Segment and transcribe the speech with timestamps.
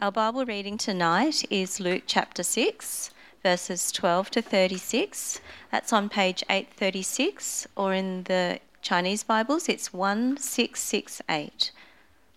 [0.00, 3.10] Our Bible reading tonight is Luke chapter 6,
[3.42, 5.40] verses 12 to 36.
[5.72, 11.72] That's on page 836, or in the Chinese Bibles, it's 1668.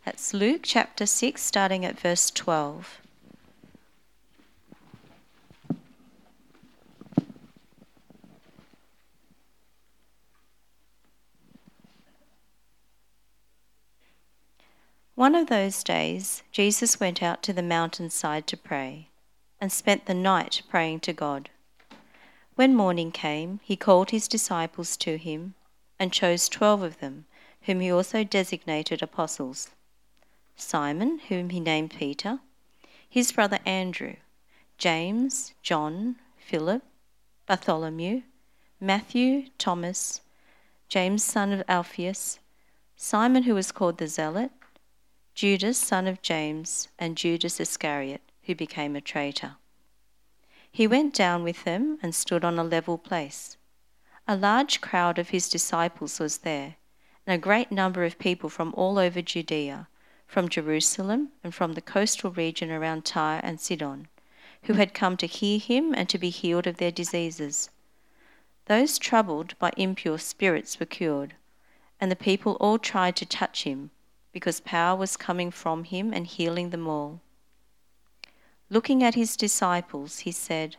[0.04, 3.01] That's Luke chapter 6, starting at verse 12.
[15.22, 19.10] One of those days, Jesus went out to the mountainside to pray,
[19.60, 21.52] and spent the night praying to God.
[22.56, 25.54] When morning came, he called his disciples to him,
[26.00, 27.26] and chose twelve of them,
[27.62, 29.70] whom he also designated apostles
[30.56, 32.40] Simon, whom he named Peter,
[33.08, 34.16] his brother Andrew,
[34.80, 36.82] James, John, Philip,
[37.46, 38.24] Bartholomew,
[38.80, 40.22] Matthew, Thomas,
[40.90, 42.40] James, son of Alphaeus,
[42.96, 44.50] Simon, who was called the Zealot,
[45.34, 49.56] Judas, son of James, and Judas Iscariot, who became a traitor.
[50.72, 53.58] He went down with them and stood on a level place.
[54.28, 56.76] A large crowd of his disciples was there,
[57.26, 59.88] and a great number of people from all over Judea,
[60.28, 64.08] from Jerusalem, and from the coastal region around Tyre and Sidon,
[64.64, 67.70] who had come to hear him and to be healed of their diseases.
[68.66, 71.36] Those troubled by impure spirits were cured,
[72.00, 73.92] and the people all tried to touch him
[74.32, 77.20] because power was coming from him and healing them all.
[78.70, 80.78] Looking at his disciples, he said,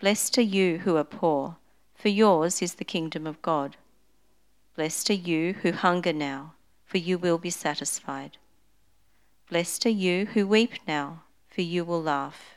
[0.00, 1.56] Blessed are you who are poor,
[1.94, 3.76] for yours is the kingdom of God.
[4.76, 6.54] Blessed are you who hunger now,
[6.84, 8.36] for you will be satisfied.
[9.50, 12.56] Blessed are you who weep now, for you will laugh.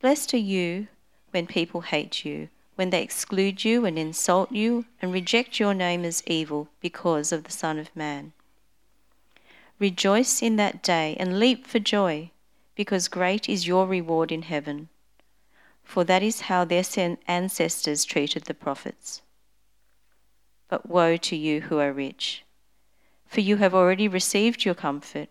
[0.00, 0.88] Blessed are you
[1.30, 6.04] when people hate you, when they exclude you and insult you and reject your name
[6.04, 8.32] as evil because of the Son of Man.
[9.80, 12.30] Rejoice in that day and leap for joy,
[12.76, 14.88] because great is your reward in heaven.
[15.82, 16.84] For that is how their
[17.26, 19.20] ancestors treated the prophets.
[20.68, 22.44] But woe to you who are rich,
[23.26, 25.28] for you have already received your comfort.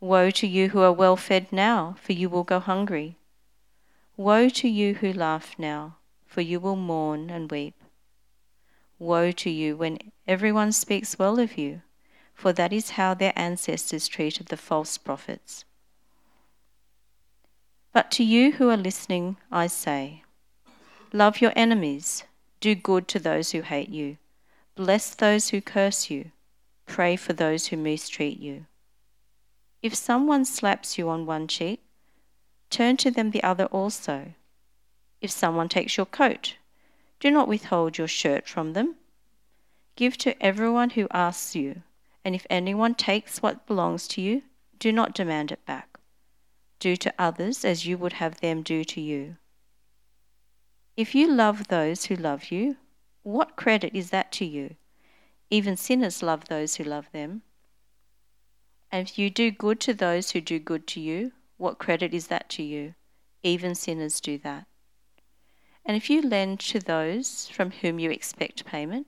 [0.00, 3.16] Woe to you who are well fed now, for you will go hungry.
[4.18, 5.96] Woe to you who laugh now,
[6.26, 7.74] for you will mourn and weep.
[8.98, 11.80] Woe to you when everyone speaks well of you
[12.40, 15.66] for that is how their ancestors treated the false prophets.
[17.92, 20.24] But to you who are listening, I say,
[21.12, 22.24] Love your enemies,
[22.58, 24.16] do good to those who hate you,
[24.74, 26.30] bless those who curse you,
[26.86, 28.64] pray for those who mistreat you.
[29.82, 31.82] If someone slaps you on one cheek,
[32.70, 34.32] turn to them the other also.
[35.20, 36.56] If someone takes your coat,
[37.18, 38.94] do not withhold your shirt from them.
[39.94, 41.82] Give to everyone who asks you
[42.24, 44.42] and if anyone takes what belongs to you,
[44.78, 45.98] do not demand it back.
[46.78, 49.36] Do to others as you would have them do to you.
[50.96, 52.76] If you love those who love you,
[53.22, 54.76] what credit is that to you?
[55.50, 57.42] Even sinners love those who love them.
[58.90, 62.28] And if you do good to those who do good to you, what credit is
[62.28, 62.94] that to you?
[63.42, 64.66] Even sinners do that.
[65.84, 69.06] And if you lend to those from whom you expect payment,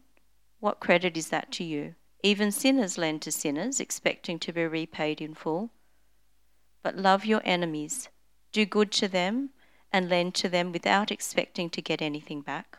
[0.61, 1.95] what credit is that to you?
[2.23, 5.71] Even sinners lend to sinners, expecting to be repaid in full.
[6.83, 8.09] But love your enemies,
[8.53, 9.51] do good to them,
[9.93, 12.79] and lend to them without expecting to get anything back.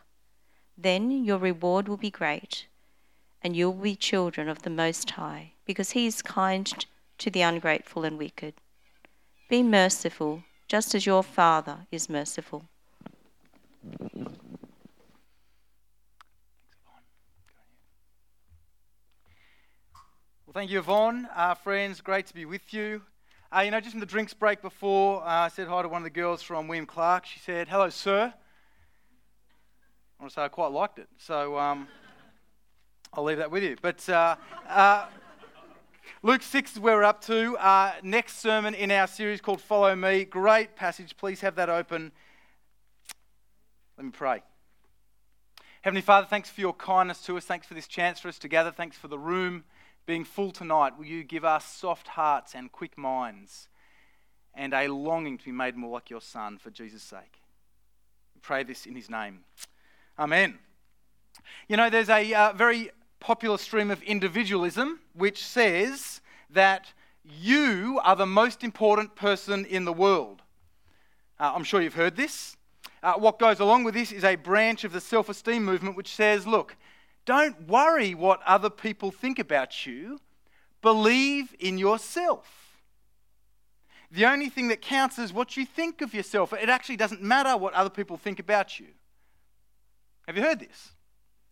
[0.76, 2.66] Then your reward will be great,
[3.42, 6.72] and you will be children of the Most High, because He is kind
[7.18, 8.54] to the ungrateful and wicked.
[9.48, 12.64] Be merciful, just as your Father is merciful.
[20.54, 21.26] Thank you, Yvonne.
[21.34, 23.02] Uh, friends, great to be with you.
[23.52, 26.02] Uh, you know, just in the drinks break before, uh, I said hi to one
[26.02, 27.26] of the girls from William Clarke.
[27.26, 28.32] She said, Hello, sir.
[30.16, 31.08] I want to say I quite liked it.
[31.18, 31.88] So um,
[33.14, 33.76] I'll leave that with you.
[33.82, 34.36] But uh,
[34.68, 35.06] uh,
[36.22, 37.58] Luke 6 is where we're up to.
[38.04, 40.24] Next sermon in our series called Follow Me.
[40.24, 41.16] Great passage.
[41.16, 42.12] Please have that open.
[43.98, 44.44] Let me pray.
[45.82, 47.44] Heavenly Father, thanks for your kindness to us.
[47.44, 48.70] Thanks for this chance for us to gather.
[48.70, 49.64] Thanks for the room
[50.06, 53.68] being full tonight, will you give us soft hearts and quick minds
[54.54, 57.40] and a longing to be made more like your Son for Jesus' sake?
[58.34, 59.40] We pray this in his name.
[60.18, 60.58] Amen.
[61.68, 62.90] You know, there's a uh, very
[63.20, 66.20] popular stream of individualism which says
[66.50, 66.92] that
[67.24, 70.42] you are the most important person in the world.
[71.40, 72.56] Uh, I'm sure you've heard this.
[73.02, 76.14] Uh, what goes along with this is a branch of the self esteem movement which
[76.14, 76.76] says, look,
[77.24, 80.20] don't worry what other people think about you.
[80.82, 82.82] Believe in yourself.
[84.10, 86.52] The only thing that counts is what you think of yourself.
[86.52, 88.86] It actually doesn't matter what other people think about you.
[90.26, 90.92] Have you heard this?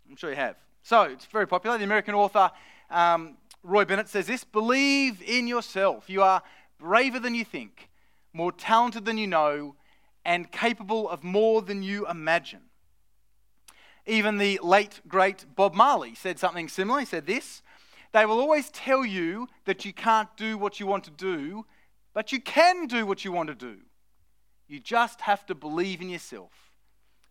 [0.09, 0.57] I'm sure you have.
[0.83, 1.79] So, it's very popular.
[1.79, 2.51] The American author
[2.91, 6.09] um, Roy Bennett says this Believe in yourself.
[6.09, 6.43] You are
[6.79, 7.89] braver than you think,
[8.33, 9.77] more talented than you know,
[10.25, 12.63] and capable of more than you imagine.
[14.07, 17.01] Even the late, great Bob Marley said something similar.
[17.01, 17.63] He said this
[18.13, 21.67] They will always tell you that you can't do what you want to do,
[22.13, 23.79] but you can do what you want to do.
[24.69, 26.53] You just have to believe in yourself.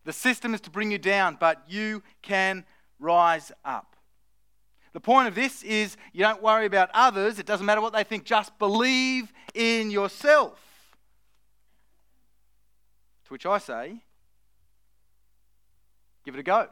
[0.04, 2.64] The system is to bring you down, but you can
[2.98, 3.96] rise up.
[4.92, 8.04] The point of this is you don't worry about others, it doesn't matter what they
[8.04, 10.58] think, just believe in yourself.
[13.24, 14.02] To which I say,
[16.24, 16.68] give it a go.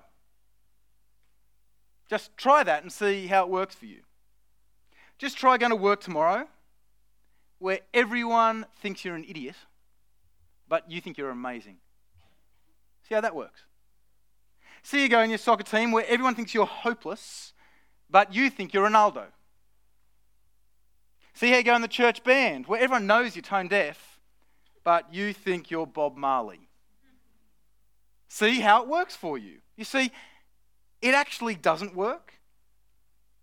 [2.08, 4.00] Just try that and see how it works for you.
[5.18, 6.48] Just try going to work tomorrow
[7.58, 9.54] where everyone thinks you're an idiot,
[10.66, 11.76] but you think you're amazing.
[13.08, 13.62] See how that works.
[14.82, 17.52] See you go in your soccer team where everyone thinks you're hopeless,
[18.08, 19.26] but you think you're Ronaldo.
[21.34, 24.18] See how you go in the church band where everyone knows you're tone deaf,
[24.82, 26.69] but you think you're Bob Marley.
[28.32, 29.58] See how it works for you.
[29.76, 30.12] You see,
[31.02, 32.34] it actually doesn't work.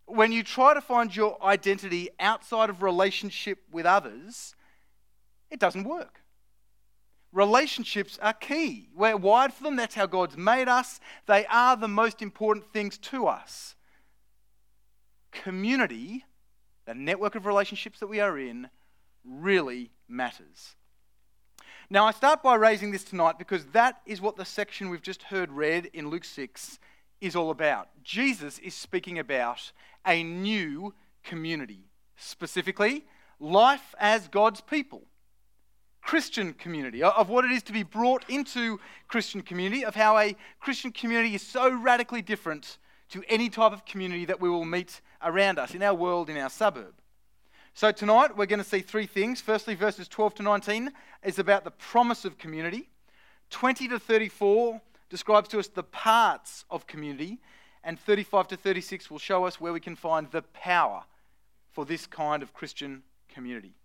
[0.06, 4.56] When you try to find your identity outside of relationship with others,
[5.52, 6.22] it doesn't work.
[7.34, 8.88] Relationships are key.
[8.96, 9.76] We're wired for them.
[9.76, 11.02] That's how God's made us.
[11.26, 13.76] They are the most important things to us.
[15.34, 16.24] Community,
[16.86, 18.70] the network of relationships that we are in,
[19.26, 20.77] really matters.
[21.90, 25.24] Now, I start by raising this tonight because that is what the section we've just
[25.24, 26.80] heard read in Luke 6
[27.22, 27.88] is all about.
[28.04, 29.72] Jesus is speaking about
[30.06, 30.94] a new
[31.24, 31.86] community,
[32.18, 33.06] specifically,
[33.40, 35.04] life as God's people.
[36.02, 40.36] Christian community, of what it is to be brought into Christian community, of how a
[40.60, 42.78] Christian community is so radically different
[43.10, 46.38] to any type of community that we will meet around us in our world, in
[46.38, 46.96] our suburb.
[47.78, 49.40] So tonight we're going to see three things.
[49.40, 50.92] Firstly, verses 12 to 19
[51.24, 52.90] is about the promise of community.
[53.52, 54.82] 20 to 34
[55.12, 57.38] describes to us the parts of community.
[57.84, 61.04] And 35 to 36 will show us where we can find the power
[61.72, 63.76] for this kind of Christian community.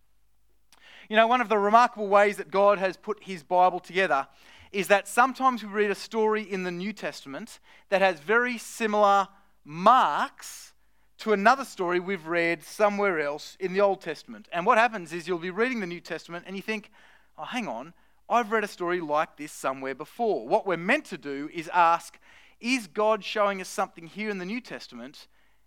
[1.10, 4.26] You know, one of the remarkable ways that God has put his Bible together
[4.72, 7.60] is that sometimes we read a story in the New Testament
[7.90, 9.28] that has very similar
[9.66, 10.71] marks
[11.18, 14.48] to another story we've read somewhere else in the Old Testament.
[14.52, 16.90] And what happens is you'll be reading the New Testament and you think,
[17.38, 17.94] oh, hang on,
[18.28, 20.48] I've read a story like this somewhere before.
[20.48, 22.18] What we're meant to do is ask,
[22.60, 25.26] is God showing us something here in the New Testament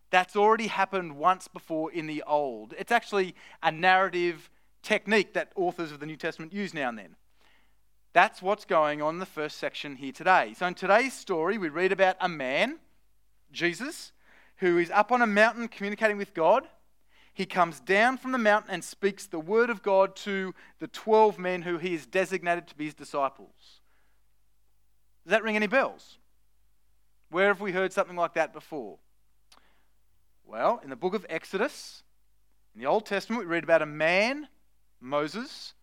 [0.09, 2.73] that's already happened once before in the Old?
[2.77, 4.49] It's actually a narrative
[4.81, 7.15] technique that authors of the New Testament use now and then.
[8.13, 10.53] That's what's going on in the first section here today.
[10.57, 12.79] So, in today's story, we read about a man,
[13.51, 14.13] Jesus,
[14.57, 16.67] who is up on a mountain communicating with God.
[17.33, 21.37] He comes down from the mountain and speaks the word of God to the 12
[21.37, 23.81] men who he has designated to be his disciples.
[25.25, 26.17] Does that ring any bells?
[27.29, 28.99] Where have we heard something like that before?
[30.45, 32.03] Well, in the book of Exodus,
[32.73, 34.47] in the Old Testament, we read about a man
[35.01, 35.73] Moses,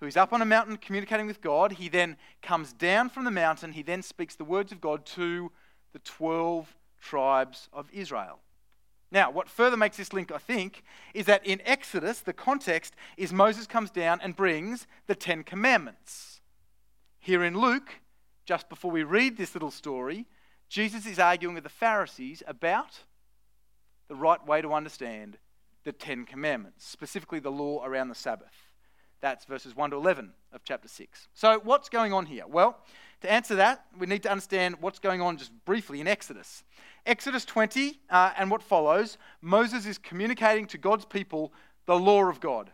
[0.00, 1.72] who is up on a mountain communicating with God.
[1.72, 3.72] He then comes down from the mountain.
[3.72, 5.50] He then speaks the words of God to
[5.92, 8.40] the 12 tribes of Israel.
[9.10, 10.82] Now, what further makes this link, I think,
[11.14, 16.40] is that in Exodus, the context is Moses comes down and brings the Ten Commandments.
[17.18, 18.00] Here in Luke,
[18.44, 20.26] just before we read this little story,
[20.68, 23.00] Jesus is arguing with the Pharisees about
[24.08, 25.38] the right way to understand
[25.84, 28.68] the Ten Commandments, specifically the law around the Sabbath.
[29.20, 31.28] That's verses 1 to 11 of chapter 6.
[31.34, 32.46] So, what's going on here?
[32.46, 32.78] Well,
[33.20, 36.64] to answer that, we need to understand what's going on just briefly in Exodus.
[37.04, 41.52] Exodus 20 uh, and what follows, Moses is communicating to God's people
[41.86, 42.70] the law of God.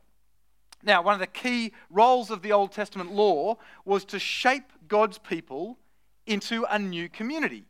[0.83, 5.19] Now, one of the key roles of the Old Testament law was to shape God's
[5.19, 5.79] people
[6.27, 7.65] into a new community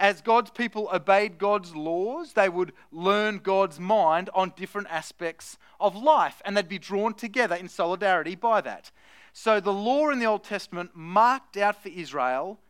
[0.00, 5.94] as God's people obeyed God's laws, they would learn God's mind on different aspects of
[5.94, 8.90] life, and they'd be drawn together in solidarity by that.
[9.32, 12.60] So the law in the Old Testament marked out for Israel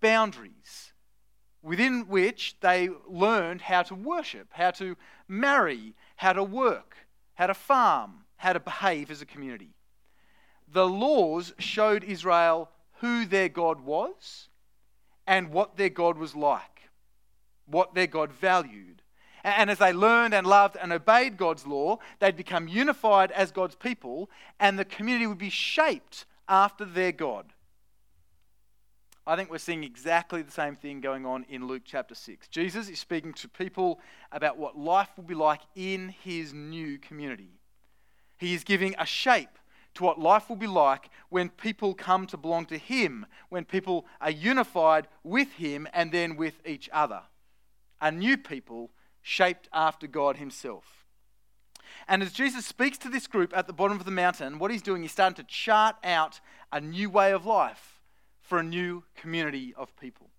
[0.00, 0.92] boundaries
[1.62, 4.96] within which they learned how to worship, how to
[5.28, 6.96] marry, how to work,
[7.34, 9.74] how to farm, how to behave as a community.
[10.66, 14.48] The laws showed Israel who their God was
[15.26, 16.70] and what their God was like
[17.70, 18.99] what their God valued.
[19.44, 23.74] And as they learned and loved and obeyed God's law, they'd become unified as God's
[23.74, 27.52] people, and the community would be shaped after their God.
[29.26, 32.48] I think we're seeing exactly the same thing going on in Luke chapter 6.
[32.48, 34.00] Jesus is speaking to people
[34.32, 37.60] about what life will be like in his new community.
[38.38, 39.58] He is giving a shape
[39.94, 44.06] to what life will be like when people come to belong to him, when people
[44.20, 47.22] are unified with him and then with each other.
[48.00, 48.90] A new people
[49.22, 51.06] shaped after God himself.
[52.08, 54.82] And as Jesus speaks to this group at the bottom of the mountain, what he's
[54.82, 56.40] doing is starting to chart out
[56.72, 58.00] a new way of life
[58.40, 60.30] for a new community of people.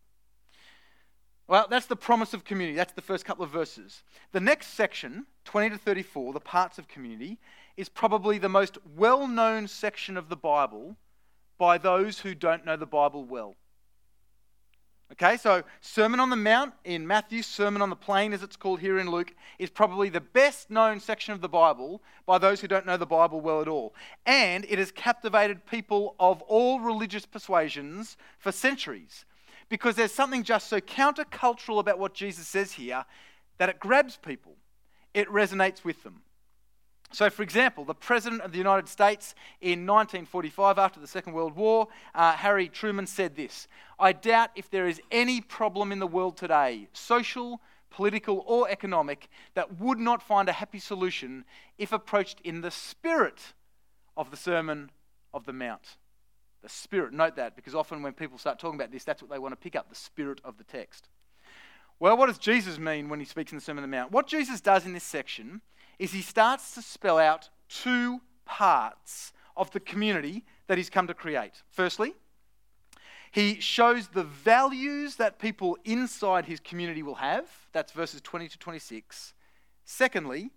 [1.48, 2.78] Well, that's the promise of community.
[2.78, 4.04] That's the first couple of verses.
[4.32, 7.40] The next section, 20 to 34, the parts of community,
[7.76, 10.96] is probably the most well known section of the Bible
[11.58, 13.56] by those who don't know the Bible well.
[15.12, 18.80] Okay, so Sermon on the Mount in Matthew, Sermon on the Plain, as it's called
[18.80, 22.68] here in Luke, is probably the best known section of the Bible by those who
[22.70, 23.94] don't know the Bible well at all.
[24.26, 29.26] And it has captivated people of all religious persuasions for centuries
[29.68, 33.04] because there's something just so countercultural about what Jesus says here
[33.58, 34.56] that it grabs people,
[35.14, 36.22] it resonates with them.
[37.14, 41.56] So, for example, the President of the United States in 1945, after the Second World
[41.58, 43.68] War, uh, Harry Truman said this
[44.00, 49.28] I doubt if there is any problem in the world today, social, political, or economic,
[49.56, 51.44] that would not find a happy solution
[51.78, 53.54] if approached in the spirit
[54.16, 54.90] of the Sermon
[55.34, 55.98] of the Mount.
[56.64, 59.40] The spirit, note that, because often when people start talking about this, that's what they
[59.40, 61.10] want to pick up the spirit of the text.
[62.00, 64.12] Well, what does Jesus mean when he speaks in the Sermon on the Mount?
[64.12, 65.62] What Jesus does in this section
[66.02, 71.14] is he starts to spell out two parts of the community that he's come to
[71.14, 71.62] create.
[71.70, 72.16] Firstly,
[73.32, 77.46] he shows the values that people inside his community will have.
[77.72, 79.36] That's verses 20 to 26.
[79.86, 80.50] Secondly,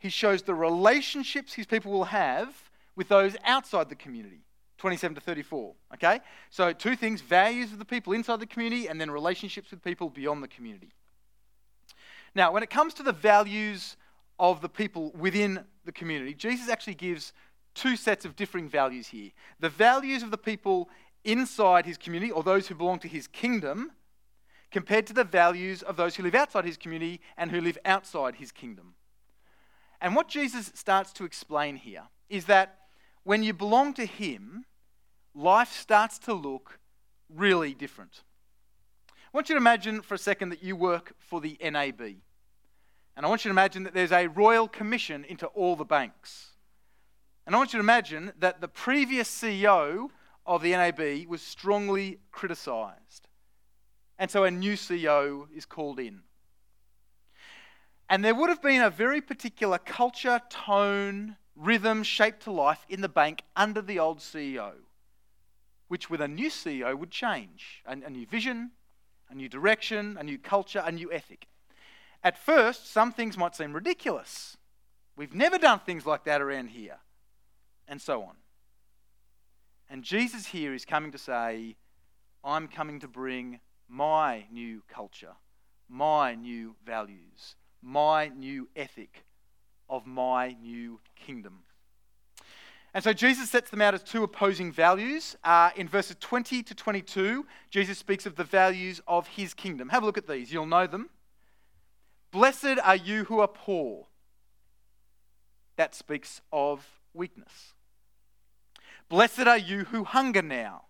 [0.00, 2.52] he shows the relationships his people will have
[2.96, 4.40] with those outside the community.
[4.78, 5.74] 27 to 34.
[5.94, 6.20] Okay?
[6.50, 10.10] So, two things values of the people inside the community, and then relationships with people
[10.10, 10.92] beyond the community.
[12.34, 13.96] Now, when it comes to the values
[14.38, 17.32] of the people within the community, Jesus actually gives
[17.74, 19.30] two sets of differing values here.
[19.60, 20.88] The values of the people
[21.24, 23.92] inside his community, or those who belong to his kingdom,
[24.70, 28.36] compared to the values of those who live outside his community and who live outside
[28.36, 28.94] his kingdom.
[30.00, 32.78] And what Jesus starts to explain here is that
[33.24, 34.64] when you belong to him,
[35.34, 36.78] life starts to look
[37.28, 38.22] really different.
[39.08, 42.16] I want you to imagine for a second that you work for the NAB.
[43.18, 46.50] And I want you to imagine that there's a royal commission into all the banks.
[47.44, 50.10] And I want you to imagine that the previous CEO
[50.46, 53.26] of the NAB was strongly criticised.
[54.20, 56.20] And so a new CEO is called in.
[58.08, 63.00] And there would have been a very particular culture, tone, rhythm shaped to life in
[63.00, 64.74] the bank under the old CEO,
[65.88, 68.70] which with a new CEO would change a, a new vision,
[69.28, 71.48] a new direction, a new culture, a new ethic.
[72.22, 74.56] At first, some things might seem ridiculous.
[75.16, 76.98] We've never done things like that around here,
[77.86, 78.36] and so on.
[79.90, 81.76] And Jesus here is coming to say,
[82.44, 85.32] I'm coming to bring my new culture,
[85.88, 89.24] my new values, my new ethic
[89.88, 91.60] of my new kingdom.
[92.94, 95.36] And so Jesus sets them out as two opposing values.
[95.44, 99.88] Uh, in verses 20 to 22, Jesus speaks of the values of his kingdom.
[99.90, 101.10] Have a look at these, you'll know them.
[102.30, 104.06] Blessed are you who are poor.
[105.76, 107.74] That speaks of weakness.
[109.08, 110.82] Blessed are you who hunger now.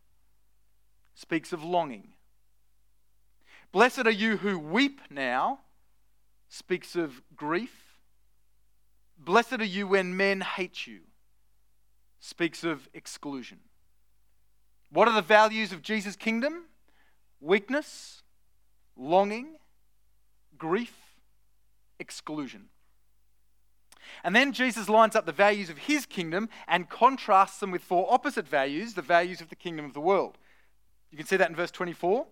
[1.15, 2.15] Speaks of longing.
[3.71, 5.61] Blessed are you who weep now.
[6.49, 7.99] Speaks of grief.
[9.19, 11.01] Blessed are you when men hate you.
[12.21, 13.59] Speaks of exclusion.
[14.91, 16.65] What are the values of Jesus' kingdom?
[17.41, 18.23] Weakness,
[18.97, 19.57] longing,
[20.57, 21.08] grief,
[21.99, 22.69] exclusion.
[24.25, 28.13] And then Jesus lines up the values of his kingdom and contrasts them with four
[28.13, 30.39] opposite values, the values of the kingdom of the world.
[31.11, 32.27] You can see that in verse 24,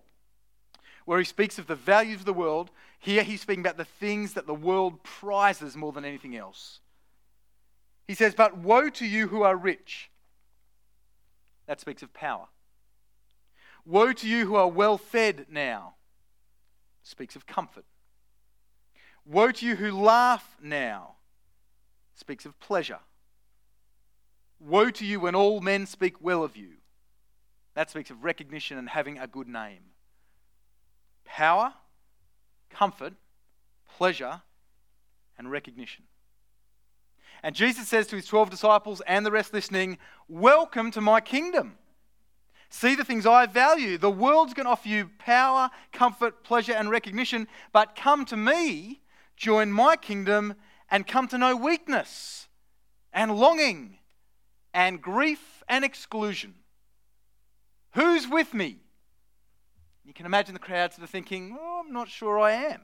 [1.04, 2.70] where he speaks of the values of the world.
[2.99, 6.80] Here he's speaking about the things that the world prizes more than anything else.
[8.06, 10.11] He says, But woe to you who are rich.
[11.66, 12.46] That speaks of power.
[13.85, 15.94] Woe to you who are well fed now.
[17.02, 17.85] Speaks of comfort.
[19.26, 21.16] Woe to you who laugh now,
[22.14, 23.00] speaks of pleasure.
[24.61, 26.75] Woe to you when all men speak well of you.
[27.75, 29.80] That speaks of recognition and having a good name.
[31.25, 31.75] Power,
[32.71, 33.14] comfort,
[33.97, 34.42] pleasure,
[35.37, 36.04] and recognition.
[37.42, 41.76] And Jesus says to his 12 disciples and the rest listening, Welcome to my kingdom.
[42.71, 43.99] See the things I value.
[43.99, 49.02] The world's going to offer you power, comfort, pleasure, and recognition, but come to me,
[49.37, 50.55] join my kingdom,
[50.90, 52.49] and come to know weakness
[53.12, 53.99] and longing
[54.73, 56.55] and grief and exclusion.
[57.93, 58.78] Who's with me?
[60.05, 62.83] You can imagine the crowds that are thinking, oh, I'm not sure I am.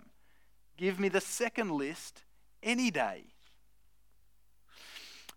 [0.76, 2.24] Give me the second list
[2.62, 3.24] any day.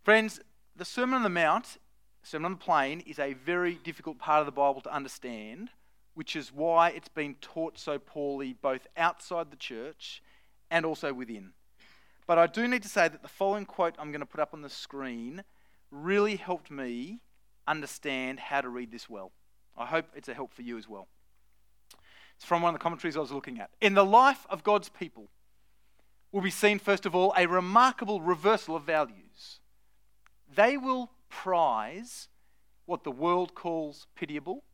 [0.04, 0.40] Friends,
[0.76, 1.78] the Sermon on the Mount
[2.24, 5.70] Sermon on the Plain is a very difficult part of the Bible to understand,
[6.16, 10.24] which is why it's been taught so poorly both outside the church
[10.76, 11.54] and also within.
[12.28, 14.54] But I do need to say that the following quote I'm going to put up
[14.54, 15.46] on the screen
[15.90, 17.22] really helped me
[17.66, 19.32] understand how to read this well.
[19.78, 21.08] I hope it's a help for you as well.
[22.36, 23.70] It's from one of the commentaries I was looking at.
[23.80, 25.30] In the life of God's people
[26.34, 29.62] will be seen, first of all, a remarkable reversal of values.
[30.54, 32.28] They will prize
[32.86, 34.66] what the world calls pitiable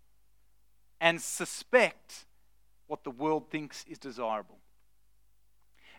[0.99, 2.25] and suspect
[2.87, 4.60] what the world thinks is desirable.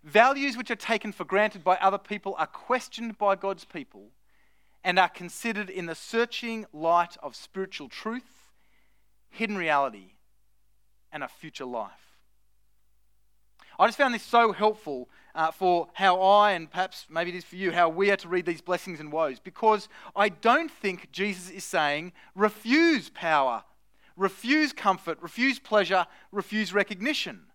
[0.04, 4.10] Values which are taken for granted by other people are questioned by God's people
[4.82, 8.50] and are considered in the searching light of spiritual truth,
[9.30, 10.14] hidden reality,
[11.12, 12.12] and a future life.
[13.78, 17.44] I just found this so helpful uh, for how I, and perhaps maybe it is
[17.44, 19.38] for you, how we are to read these blessings and woes.
[19.38, 23.64] Because I don't think Jesus is saying, refuse power,
[24.16, 27.46] refuse comfort, refuse pleasure, refuse recognition.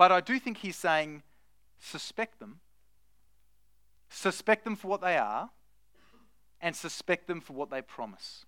[0.00, 1.24] But I do think he's saying,
[1.78, 2.60] suspect them,
[4.08, 5.50] suspect them for what they are,
[6.58, 8.46] and suspect them for what they promise.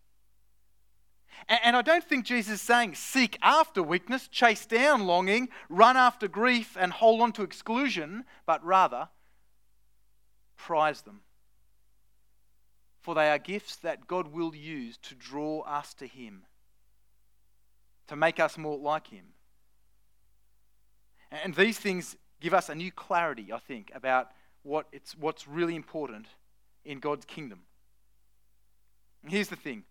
[1.47, 6.26] And I don't think Jesus is saying seek after weakness, chase down longing, run after
[6.26, 9.11] grief, and hold on to exclusion, but rather
[10.56, 11.21] prize them.
[13.02, 16.44] For they are gifts that God will use to draw us to Him,
[18.07, 19.35] to make us more like Him.
[21.33, 24.29] And these things give us a new clarity, I think, about
[24.62, 26.27] what it's, what's really important
[26.85, 27.61] in God's kingdom.
[29.27, 29.85] here's the thing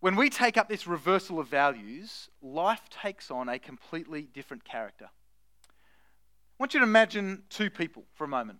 [0.00, 5.06] when we take up this reversal of values, life takes on a completely different character.
[5.06, 8.58] I want you to imagine two people for a moment,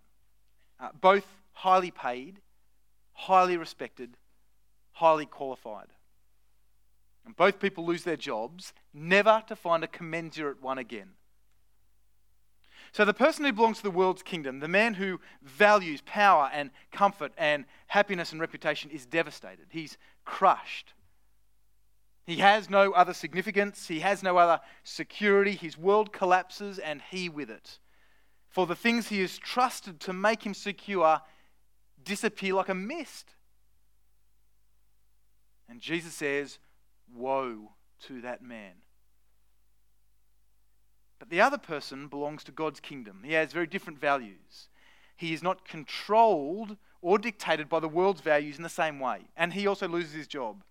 [0.81, 2.41] uh, both highly paid,
[3.13, 4.17] highly respected,
[4.93, 5.89] highly qualified.
[7.27, 11.11] And both people lose their jobs, never to find a commensurate one again.
[12.95, 16.71] So, the person who belongs to the world's kingdom, the man who values power and
[16.93, 19.67] comfort and happiness and reputation, is devastated.
[19.69, 20.93] He's crushed.
[22.25, 25.57] He has no other significance, he has no other security.
[25.57, 27.81] His world collapses and he with it.
[28.49, 31.21] For the things he has trusted to make him secure
[32.05, 33.35] disappear like a mist.
[35.69, 36.61] And Jesus says,
[37.13, 37.73] Woe
[38.07, 38.84] to that man.
[41.19, 43.23] But the other person belongs to God's kingdom.
[43.25, 44.69] He has very different values.
[45.17, 49.29] He is not controlled or dictated by the world's values in the same way.
[49.37, 50.63] And he also loses his job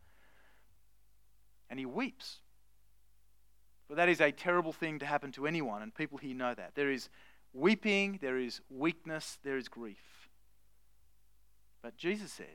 [1.69, 2.39] and he weeps.
[3.87, 6.75] For that is a terrible thing to happen to anyone, and people here know that.
[6.75, 7.09] There is
[7.51, 10.29] weeping, there is weakness, there is grief.
[11.81, 12.47] But Jesus says,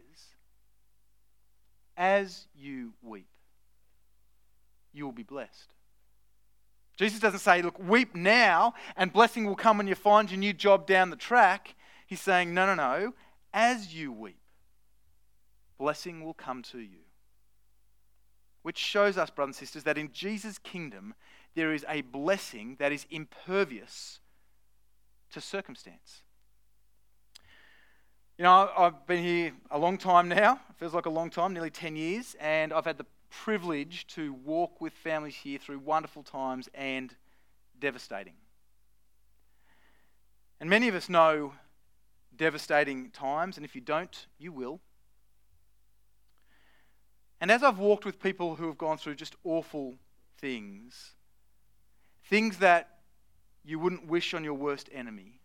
[1.97, 3.29] as you weep,
[4.93, 5.75] you will be blessed.
[6.99, 10.53] Jesus doesn't say, look, weep now and blessing will come when you find your new
[10.53, 11.75] job down the track.
[12.07, 13.15] He's saying, no, no, no.
[13.55, 14.41] As you weep,
[15.79, 16.99] blessing will come to you
[18.69, 21.15] which shows us, brothers and sisters, that in Jesus' kingdom
[21.55, 24.21] there is a blessing that is impervious
[25.33, 26.23] to circumstance.
[28.37, 30.61] You know, I've been here a long time now.
[30.69, 34.33] It feels like a long time, nearly 10 years, and I've had the privilege to
[34.33, 37.15] walk with families here through wonderful times and
[37.79, 38.35] devastating.
[40.61, 41.53] And many of us know
[42.37, 44.81] devastating times, and if you don't, you will.
[47.41, 49.95] And as I've walked with people who have gone through just awful
[50.39, 51.15] things,
[52.25, 52.99] things that
[53.65, 55.41] you wouldn't wish on your worst enemy,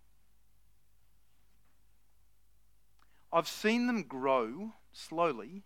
[3.32, 5.64] I've seen them grow slowly,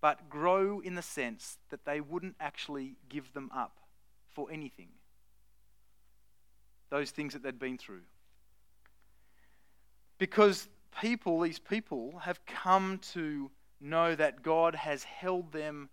[0.00, 3.78] but grow in the sense that they wouldn't actually give them up
[4.34, 4.88] for anything.
[6.90, 8.02] Those things that they'd been through.
[10.18, 10.68] Because
[11.00, 15.90] people, these people, have come to know that God has held them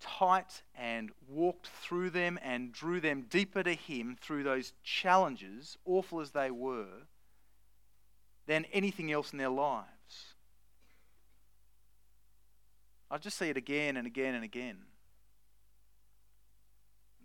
[0.00, 6.20] tight and walked through them and drew them deeper to Him through those challenges, awful
[6.20, 7.06] as they were,
[8.46, 9.88] than anything else in their lives.
[13.10, 14.78] I just see it again and again and again.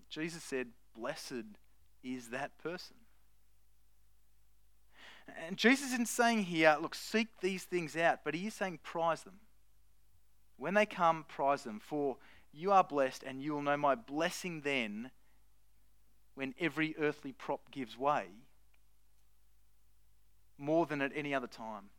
[0.10, 1.46] Jesus said, Blessed
[2.04, 2.98] is that person.
[5.48, 9.22] And Jesus isn't saying here, look, seek these things out, but he is saying prize
[9.22, 9.40] them.
[10.58, 12.18] When they come, prize them, for
[12.52, 15.12] you are blessed, and you will know my blessing then
[16.36, 18.26] when every earthly prop gives way
[20.58, 21.90] more than at any other time.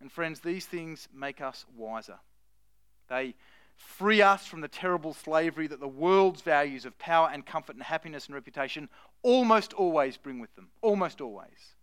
[0.00, 2.18] And friends, these things make us wiser.
[3.08, 3.34] They
[3.76, 7.82] free us from the terrible slavery that the world's values of power and comfort and
[7.82, 8.88] happiness and reputation
[9.22, 10.68] almost always bring with them.
[10.82, 11.74] Almost always.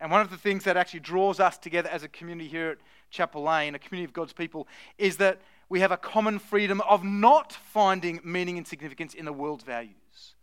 [0.00, 2.78] And one of the things that actually draws us together as a community here at
[3.10, 4.66] Chapel Lane, a community of God's people,
[4.98, 9.32] is that we have a common freedom of not finding meaning and significance in the
[9.32, 10.34] world's values,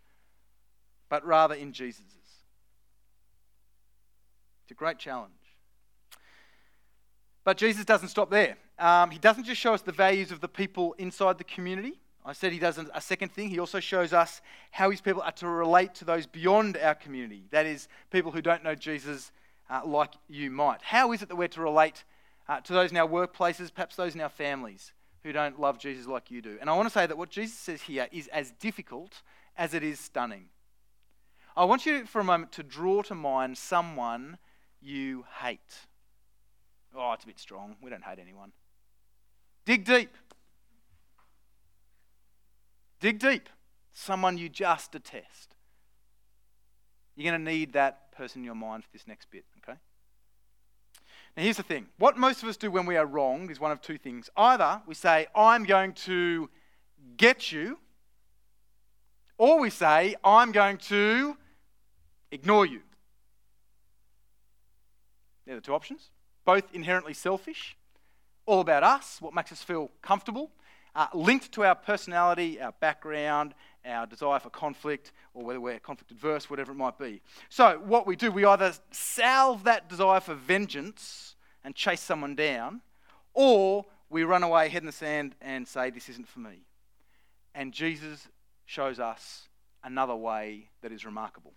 [1.09, 2.05] but rather in Jesus's.
[4.63, 5.33] It's a great challenge.
[7.49, 8.57] But Jesus doesn't stop there.
[8.77, 11.93] Um, he doesn't just show us the values of the people inside the community.
[12.23, 13.49] I said he does a second thing.
[13.49, 17.45] He also shows us how his people are to relate to those beyond our community.
[17.49, 19.31] That is, people who don't know Jesus
[19.67, 20.83] uh, like you might.
[20.83, 22.03] How is it that we're to relate
[22.47, 26.05] uh, to those in our workplaces, perhaps those in our families who don't love Jesus
[26.05, 26.59] like you do?
[26.61, 29.23] And I want to say that what Jesus says here is as difficult
[29.57, 30.49] as it is stunning.
[31.57, 34.37] I want you for a moment to draw to mind someone
[34.79, 35.87] you hate.
[36.95, 37.75] Oh, it's a bit strong.
[37.81, 38.51] We don't hate anyone.
[39.65, 40.15] Dig deep.
[42.99, 43.49] Dig deep.
[43.93, 45.55] Someone you just detest.
[47.15, 49.77] You're going to need that person in your mind for this next bit, okay?
[51.35, 53.71] Now, here's the thing what most of us do when we are wronged is one
[53.71, 54.29] of two things.
[54.35, 56.49] Either we say, I'm going to
[57.17, 57.77] get you,
[59.37, 61.37] or we say, I'm going to
[62.31, 62.81] ignore you.
[65.45, 66.09] They're the two options
[66.49, 67.77] both inherently selfish,
[68.47, 70.49] all about us, what makes us feel comfortable,
[70.95, 73.53] uh, linked to our personality, our background,
[73.85, 77.21] our desire for conflict, or whether we're conflict adverse, whatever it might be.
[77.49, 82.81] So, what we do, we either salve that desire for vengeance and chase someone down,
[83.35, 86.65] or we run away, head in the sand, and say, This isn't for me.
[87.53, 88.27] And Jesus
[88.65, 89.49] shows us
[89.83, 91.53] another way that is remarkable.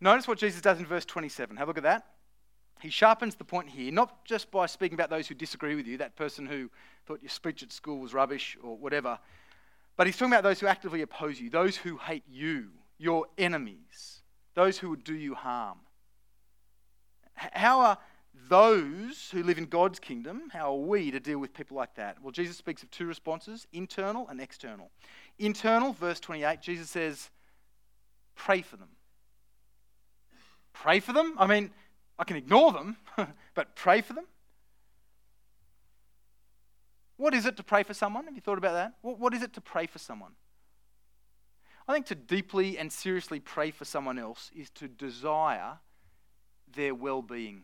[0.00, 1.56] Notice what Jesus does in verse 27.
[1.56, 2.15] Have a look at that.
[2.80, 5.98] He sharpens the point here, not just by speaking about those who disagree with you,
[5.98, 6.70] that person who
[7.06, 9.18] thought your speech at school was rubbish or whatever,
[9.96, 14.20] but he's talking about those who actively oppose you, those who hate you, your enemies,
[14.54, 15.78] those who would do you harm.
[17.34, 17.98] How are
[18.48, 22.22] those who live in God's kingdom, how are we to deal with people like that?
[22.22, 24.90] Well, Jesus speaks of two responses internal and external.
[25.38, 27.30] Internal, verse 28, Jesus says,
[28.34, 28.90] pray for them.
[30.74, 31.34] Pray for them?
[31.38, 31.70] I mean,
[32.18, 32.96] I can ignore them,
[33.54, 34.24] but pray for them?
[37.16, 38.24] What is it to pray for someone?
[38.24, 38.94] Have you thought about that?
[39.02, 40.32] What is it to pray for someone?
[41.88, 45.78] I think to deeply and seriously pray for someone else is to desire
[46.74, 47.62] their well being.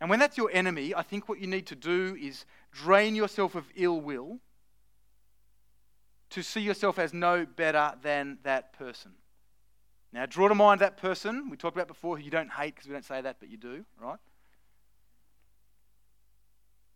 [0.00, 3.54] And when that's your enemy, I think what you need to do is drain yourself
[3.54, 4.38] of ill will
[6.30, 9.12] to see yourself as no better than that person.
[10.14, 12.86] Now, draw to mind that person we talked about before who you don't hate because
[12.86, 14.20] we don't say that, but you do, right?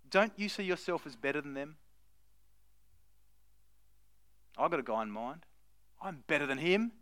[0.08, 1.78] Don't you see yourself as better than them?
[4.56, 5.46] I've got a guy in mind.
[6.00, 6.92] I'm better than him.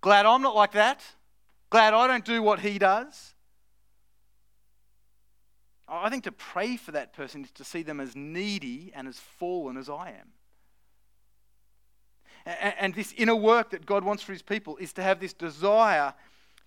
[0.00, 1.02] Glad I'm not like that.
[1.68, 3.34] Glad I don't do what he does.
[5.88, 9.18] I think to pray for that person is to see them as needy and as
[9.18, 10.32] fallen as I am.
[12.44, 16.14] And this inner work that God wants for his people is to have this desire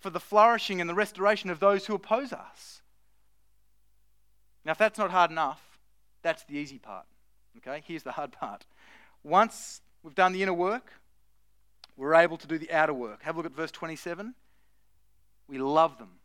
[0.00, 2.82] for the flourishing and the restoration of those who oppose us.
[4.64, 5.78] Now, if that's not hard enough,
[6.22, 7.06] that's the easy part.
[7.58, 8.64] Okay, here's the hard part.
[9.22, 10.92] Once we've done the inner work,
[11.96, 13.22] we're able to do the outer work.
[13.22, 14.34] Have a look at verse 27.
[15.48, 16.18] We love them,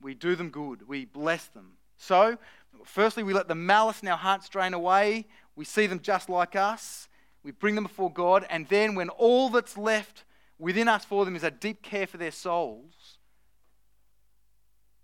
[0.00, 1.74] we do them good, we bless them.
[1.96, 2.38] So,
[2.84, 5.26] firstly, we let the malice in our hearts drain away.
[5.54, 7.08] We see them just like us
[7.44, 10.24] we bring them before God, and then when all that's left
[10.58, 13.18] within us for them is a deep care for their souls,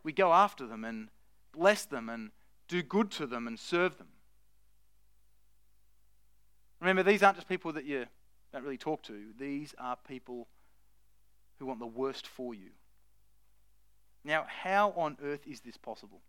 [0.02, 1.08] we go after them and
[1.52, 2.30] bless them and
[2.66, 4.08] do good to them and serve them.
[6.80, 8.06] Remember, these aren't just people that you
[8.52, 10.48] don't really talk to, these are people
[11.58, 12.70] who want the worst for you.
[14.24, 16.22] Now, how on earth is this possible?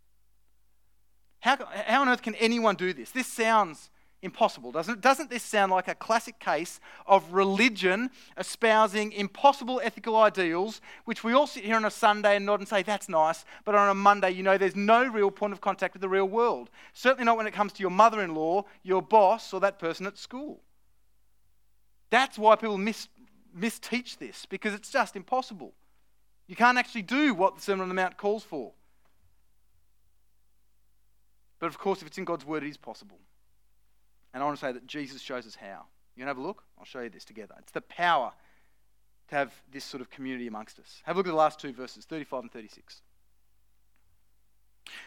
[1.40, 3.12] How, how on earth can anyone do this?
[3.12, 3.90] This sounds
[4.22, 5.02] impossible, doesn't?
[5.02, 11.34] Doesn't this sound like a classic case of religion espousing impossible ethical ideals, which we
[11.34, 13.96] all sit here on a Sunday and nod and say, that's nice, but on a
[13.96, 16.70] Monday, you know, there's no real point of contact with the real world.
[16.94, 20.06] Certainly not when it comes to your mother in law, your boss, or that person
[20.06, 20.62] at school.
[22.10, 23.08] That's why people mis-
[23.58, 25.74] misteach this, because it's just impossible.
[26.48, 28.74] You can't actually do what the Sermon on the Mount calls for.
[31.60, 33.20] But of course, if it's in God's Word, it is possible.
[34.34, 35.86] And I want to say that Jesus shows us how.
[36.16, 36.64] You want to have a look?
[36.78, 37.56] I'll show you this together.
[37.60, 38.32] It's the power
[39.30, 41.02] to have this sort of community amongst us.
[41.04, 43.02] Have a look at the last two verses, 35 and 36.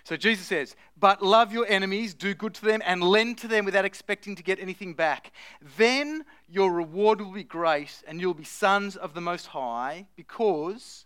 [0.04, 3.64] So Jesus says, But love your enemies, do good to them, and lend to them
[3.64, 5.32] without expecting to get anything back.
[5.76, 11.04] Then your reward will be great, and you'll be sons of the Most High, because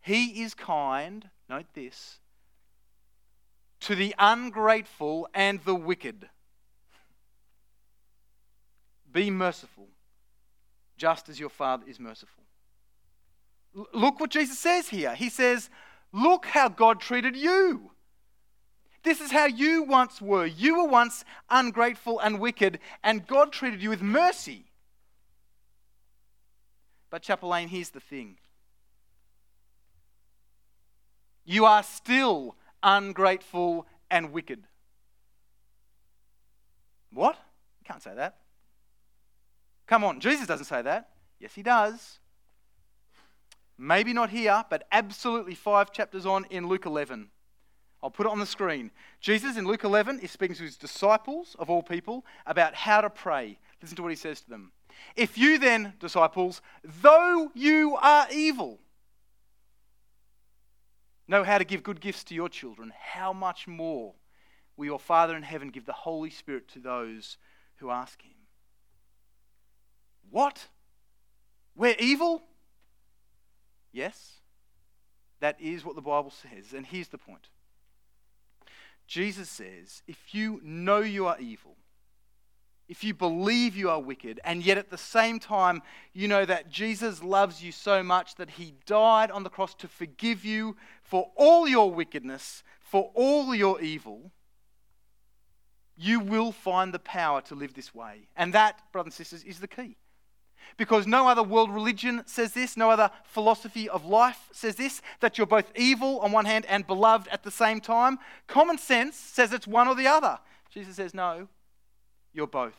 [0.00, 2.18] He is kind, note this,
[3.80, 6.28] to the ungrateful and the wicked.
[9.18, 9.88] Be merciful,
[10.96, 12.44] just as your Father is merciful.
[13.76, 15.16] L- look what Jesus says here.
[15.16, 15.70] He says,
[16.12, 17.90] Look how God treated you.
[19.02, 20.46] This is how you once were.
[20.46, 24.66] You were once ungrateful and wicked, and God treated you with mercy.
[27.10, 28.36] But, Chapel here's the thing
[31.44, 32.54] you are still
[32.84, 34.62] ungrateful and wicked.
[37.12, 37.34] What?
[37.80, 38.36] You can't say that.
[39.88, 41.08] Come on, Jesus doesn't say that.
[41.40, 42.18] Yes, he does.
[43.78, 47.30] Maybe not here, but absolutely five chapters on in Luke 11.
[48.02, 48.90] I'll put it on the screen.
[49.20, 53.10] Jesus in Luke 11 is speaking to his disciples, of all people, about how to
[53.10, 53.58] pray.
[53.80, 54.72] Listen to what he says to them.
[55.16, 58.78] If you then, disciples, though you are evil,
[61.26, 64.14] know how to give good gifts to your children, how much more
[64.76, 67.36] will your Father in heaven give the Holy Spirit to those
[67.76, 68.32] who ask him?
[70.30, 70.66] What?
[71.76, 72.42] We're evil?
[73.92, 74.34] Yes,
[75.40, 76.72] that is what the Bible says.
[76.74, 77.48] And here's the point
[79.06, 81.76] Jesus says, if you know you are evil,
[82.88, 86.70] if you believe you are wicked, and yet at the same time you know that
[86.70, 91.30] Jesus loves you so much that he died on the cross to forgive you for
[91.36, 94.32] all your wickedness, for all your evil,
[95.96, 98.28] you will find the power to live this way.
[98.36, 99.96] And that, brothers and sisters, is the key.
[100.76, 105.38] Because no other world religion says this, no other philosophy of life says this, that
[105.38, 108.18] you're both evil on one hand and beloved at the same time.
[108.46, 110.38] Common sense says it's one or the other.
[110.70, 111.48] Jesus says, no,
[112.32, 112.76] you're both.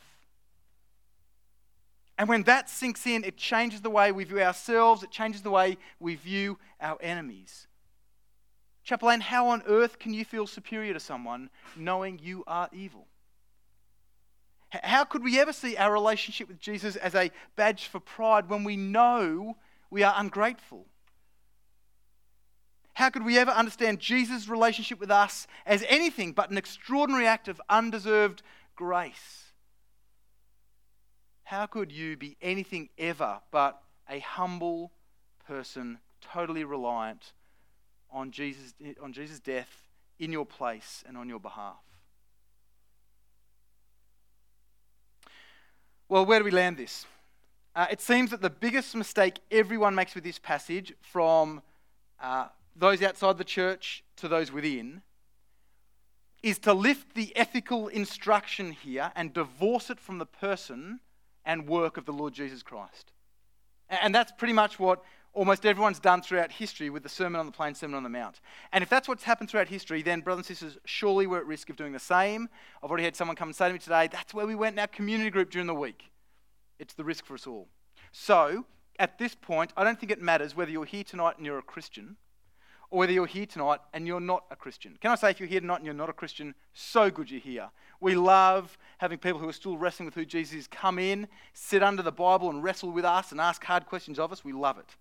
[2.17, 5.51] And when that sinks in, it changes the way we view ourselves, it changes the
[5.51, 7.67] way we view our enemies.
[8.83, 13.07] Chapel Lane, how on earth can you feel superior to someone knowing you are evil?
[14.71, 18.63] How could we ever see our relationship with Jesus as a badge for pride when
[18.63, 19.57] we know
[19.89, 20.85] we are ungrateful?
[22.93, 27.47] How could we ever understand Jesus' relationship with us as anything but an extraordinary act
[27.47, 28.43] of undeserved
[28.75, 29.45] grace?
[31.43, 34.91] How could you be anything ever but a humble
[35.47, 37.33] person, totally reliant
[38.11, 39.87] on Jesus, on Jesus' death
[40.19, 41.88] in your place and on your behalf?
[46.09, 47.05] Well, where do we land this?
[47.75, 51.61] Uh, it seems that the biggest mistake everyone makes with this passage, from
[52.19, 55.03] uh, those outside the church to those within,
[56.41, 60.99] is to lift the ethical instruction here and divorce it from the person
[61.45, 63.11] and work of the Lord Jesus Christ.
[63.87, 67.51] And that's pretty much what almost everyone's done throughout history with the Sermon on the
[67.51, 68.41] Plain, Sermon on the Mount.
[68.71, 71.69] And if that's what's happened throughout history, then, brothers and sisters, surely we're at risk
[71.69, 72.49] of doing the same.
[72.83, 74.79] I've already had someone come and say to me today, that's where we went in
[74.79, 76.11] our community group during the week.
[76.79, 77.67] It's the risk for us all.
[78.11, 78.65] So,
[78.97, 81.63] at this point, I don't think it matters whether you're here tonight and you're a
[81.63, 82.17] Christian
[82.91, 84.97] or whether you're here tonight and you're not a Christian.
[84.99, 87.39] Can I say, if you're here tonight and you're not a Christian, so good you're
[87.39, 87.69] here.
[88.01, 91.83] We love having people who are still wrestling with who Jesus is come in, sit
[91.83, 94.43] under the Bible and wrestle with us and ask hard questions of us.
[94.43, 94.95] We love it.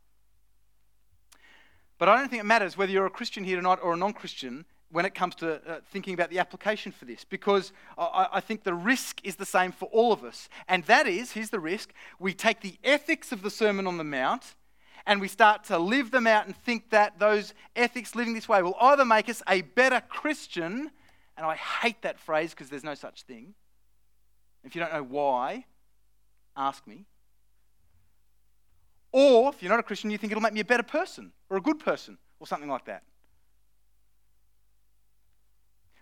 [1.98, 4.12] But I don't think it matters whether you're a Christian here tonight or a non
[4.12, 8.40] Christian when it comes to uh, thinking about the application for this, because I, I
[8.40, 10.48] think the risk is the same for all of us.
[10.66, 14.04] And that is here's the risk we take the ethics of the Sermon on the
[14.04, 14.54] Mount
[15.08, 18.62] and we start to live them out and think that those ethics living this way
[18.62, 20.90] will either make us a better Christian,
[21.34, 23.54] and I hate that phrase because there's no such thing.
[24.64, 25.64] If you don't know why,
[26.54, 27.06] ask me.
[29.12, 31.56] Or, if you're not a Christian, you think it'll make me a better person or
[31.56, 33.02] a good person or something like that.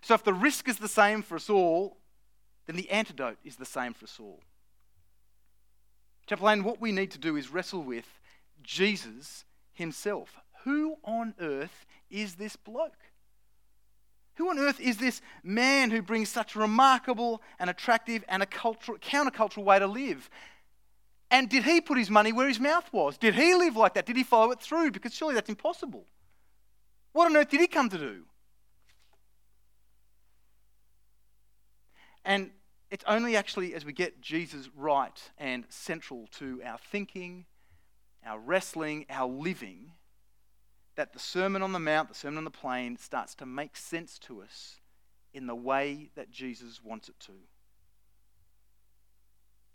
[0.01, 1.97] So if the risk is the same for us all,
[2.65, 4.41] then the antidote is the same for us all.
[6.27, 8.05] Chapel Lane, what we need to do is wrestle with
[8.61, 10.37] Jesus himself.
[10.63, 12.91] Who on earth is this bloke?
[14.35, 18.45] Who on earth is this man who brings such a remarkable and attractive and a
[18.45, 20.29] cultural, countercultural way to live?
[21.29, 23.17] And did he put his money where his mouth was?
[23.17, 24.05] Did he live like that?
[24.05, 24.91] Did he follow it through?
[24.91, 26.05] Because surely that's impossible.
[27.11, 28.23] What on earth did he come to do?
[32.23, 32.51] And
[32.91, 37.45] it's only actually as we get Jesus right and central to our thinking,
[38.25, 39.91] our wrestling, our living,
[40.95, 44.17] that the Sermon on the Mount, the Sermon on the Plain, starts to make sense
[44.19, 44.79] to us
[45.33, 47.33] in the way that Jesus wants it to.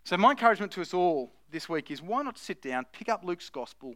[0.05, 3.23] So, my encouragement to us all this week is why not sit down, pick up
[3.23, 3.95] Luke's Gospel,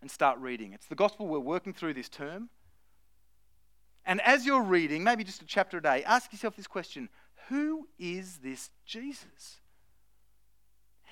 [0.00, 0.72] and start reading?
[0.72, 2.48] It's the Gospel we're working through this term.
[4.04, 7.08] And as you're reading, maybe just a chapter a day, ask yourself this question
[7.48, 9.60] Who is this Jesus?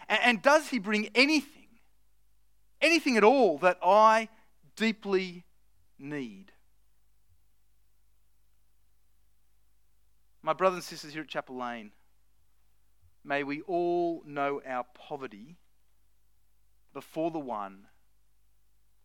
[0.09, 1.69] And, does he bring anything,
[2.83, 4.29] anything at all that I
[4.77, 5.45] deeply
[5.99, 6.53] need?
[10.43, 11.93] My brothers and sisters here at Chapel Lane,
[13.25, 15.57] May we all know our poverty
[16.93, 17.87] before the one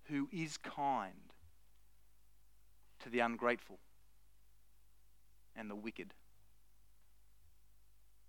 [0.05, 1.13] who is kind
[2.99, 3.79] to the ungrateful
[5.55, 6.13] and the wicked.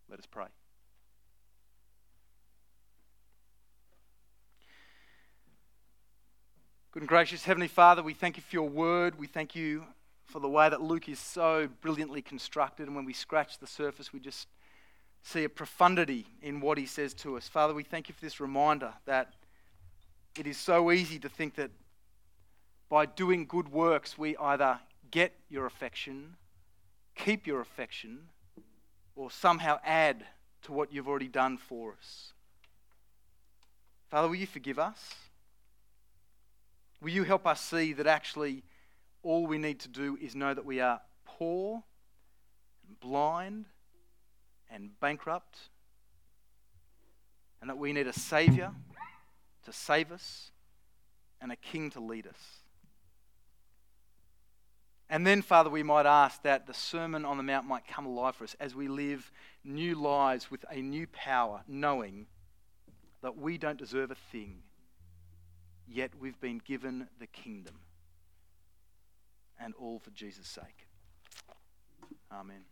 [0.09, 0.47] Let us pray.
[6.93, 9.19] Good and gracious Heavenly Father, we thank you for your word.
[9.19, 9.85] We thank you
[10.25, 12.87] for the way that Luke is so brilliantly constructed.
[12.87, 14.49] And when we scratch the surface, we just
[15.23, 17.49] see a profundity in what he says to us.
[17.49, 19.33] Father, we thank you for this reminder that
[20.39, 21.71] it is so easy to think that
[22.89, 24.81] by doing good works, we either
[25.11, 26.37] get your affection,
[27.15, 28.29] keep your affection,
[29.15, 30.25] or somehow add
[30.63, 32.33] to what you've already done for us.
[34.09, 35.15] Father, will you forgive us?
[37.01, 38.63] Will you help us see that actually
[39.23, 41.83] all we need to do is know that we are poor,
[43.01, 43.67] blind,
[44.73, 45.59] and bankrupt,
[47.61, 48.73] and that we need a Savior
[49.65, 50.51] to save us
[51.41, 52.61] and a King to lead us.
[55.09, 58.37] And then, Father, we might ask that the Sermon on the Mount might come alive
[58.37, 59.33] for us as we live
[59.65, 62.27] new lives with a new power, knowing
[63.21, 64.63] that we don't deserve a thing,
[65.89, 67.75] yet we've been given the kingdom.
[69.59, 70.87] And all for Jesus' sake.
[72.33, 72.70] Amen.